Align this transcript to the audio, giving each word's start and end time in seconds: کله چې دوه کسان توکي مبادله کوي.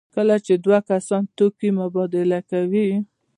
کله 0.15 0.35
چې 0.45 0.53
دوه 0.65 0.79
کسان 0.89 1.23
توکي 1.37 1.69
مبادله 1.79 2.39
کوي. 2.51 2.89